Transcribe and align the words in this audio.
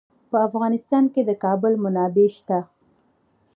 په 0.29 0.37
افغانستان 0.47 1.03
کې 1.13 1.21
د 1.25 1.31
کابل 1.43 1.73
منابع 1.83 2.27
شته. 2.37 2.59